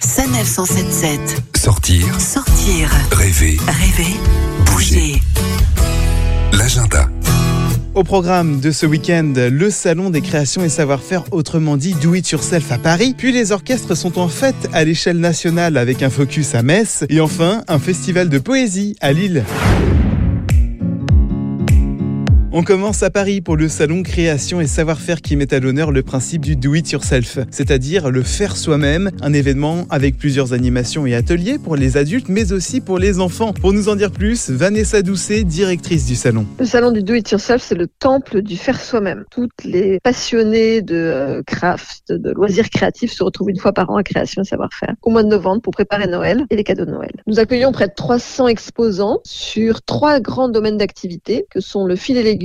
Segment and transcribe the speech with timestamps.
[0.00, 1.20] Sanef 177.
[1.56, 2.90] Sortir, Sortir.
[3.12, 4.16] rêver, Rêver.
[4.66, 5.20] Bouger.
[6.52, 7.08] l'agenda.
[7.94, 12.30] Au programme de ce week-end, le Salon des créations et savoir-faire, autrement dit Do It
[12.30, 13.14] Yourself à Paris.
[13.16, 17.04] Puis les orchestres sont en fête à l'échelle nationale avec un focus à Metz.
[17.08, 19.44] Et enfin, un festival de poésie à Lille.
[22.52, 26.02] On commence à Paris pour le salon Création et Savoir-faire qui met à l'honneur le
[26.02, 31.14] principe du do it yourself, c'est-à-dire le faire soi-même, un événement avec plusieurs animations et
[31.14, 33.52] ateliers pour les adultes mais aussi pour les enfants.
[33.52, 36.44] Pour nous en dire plus, Vanessa Doucet, directrice du salon.
[36.58, 39.26] Le salon du Do It Yourself, c'est le temple du faire soi-même.
[39.30, 43.96] Toutes les passionnés de euh, craft, de loisirs créatifs se retrouvent une fois par an
[43.96, 46.90] à Création et Savoir-faire au mois de novembre pour préparer Noël et les cadeaux de
[46.90, 47.12] Noël.
[47.28, 52.16] Nous accueillons près de 300 exposants sur trois grands domaines d'activité que sont le fil
[52.16, 52.39] et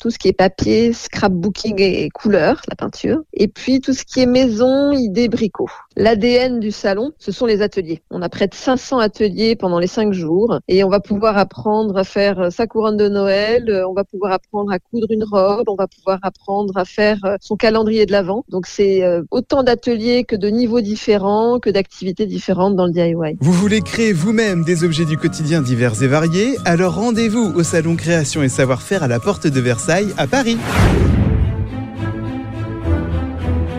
[0.00, 4.20] tout ce qui est papier, scrapbooking et couleur, la peinture, et puis tout ce qui
[4.20, 5.70] est maison, idées, bricots.
[5.96, 8.02] L'ADN du salon, ce sont les ateliers.
[8.10, 11.96] On a près de 500 ateliers pendant les 5 jours et on va pouvoir apprendre
[11.96, 15.68] à faire sa couronne de Noël, euh, on va pouvoir apprendre à coudre une robe,
[15.68, 18.44] on va pouvoir apprendre à faire euh, son calendrier de l'Avent.
[18.48, 23.36] Donc c'est euh, autant d'ateliers que de niveaux différents, que d'activités différentes dans le DIY.
[23.40, 26.56] Vous voulez créer vous-même des objets du quotidien divers et variés?
[26.64, 30.58] Alors rendez-vous au salon Création et Savoir-faire à la porte de Versailles à Paris.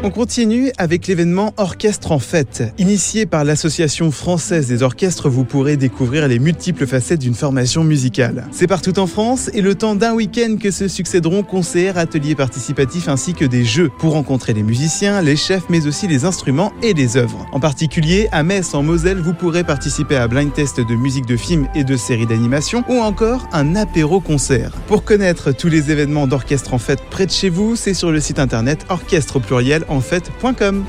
[0.06, 2.62] On continue avec l'événement Orchestre en fête.
[2.78, 8.46] Initié par l'Association française des orchestres, vous pourrez découvrir les multiples facettes d'une formation musicale.
[8.52, 13.08] C'est partout en France et le temps d'un week-end que se succéderont concerts, ateliers participatifs
[13.08, 16.94] ainsi que des jeux pour rencontrer les musiciens, les chefs mais aussi les instruments et
[16.94, 17.44] les œuvres.
[17.52, 21.36] En particulier, à Metz en Moselle, vous pourrez participer à blind test de musique de
[21.36, 24.70] films et de séries d'animation ou encore un apéro concert.
[24.86, 28.20] Pour connaître tous les événements d'orchestre en fête près de chez vous, c'est sur le
[28.20, 30.86] site internet orchestre pluriel en fête.com.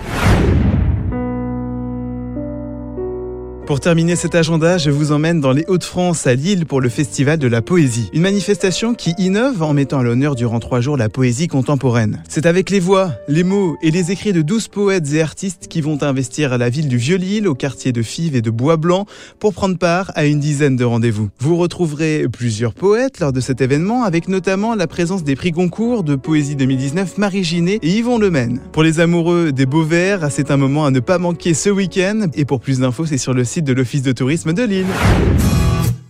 [3.67, 7.37] Pour terminer cet agenda, je vous emmène dans les Hauts-de-France à Lille pour le Festival
[7.37, 8.09] de la Poésie.
[8.13, 12.23] Une manifestation qui innove en mettant à l'honneur durant trois jours la poésie contemporaine.
[12.29, 15.81] C'est avec les voix, les mots et les écrits de 12 poètes et artistes qui
[15.81, 19.05] vont investir à la ville du Vieux-Lille, au quartier de Fives et de Bois-Blanc,
[19.41, 21.31] pour prendre part à une dizaine de rendez-vous.
[21.41, 26.05] Vous retrouverez plusieurs poètes lors de cet événement, avec notamment la présence des prix Goncourt
[26.05, 28.61] de Poésie 2019 Marie Ginet et Yvon Lemaine.
[28.71, 32.29] Pour les amoureux des beaux vers, c'est un moment à ne pas manquer ce week-end.
[32.35, 34.87] Et pour plus d'infos, c'est sur le de l'Office de tourisme de Lille.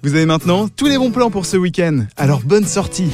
[0.03, 3.11] Vous avez maintenant tous les bons plans pour ce week-end, alors bonne sortie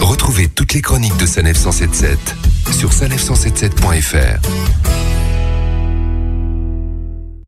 [0.00, 2.18] Retrouvez toutes les chroniques de Sanef 177
[2.72, 4.40] sur sanef177.fr.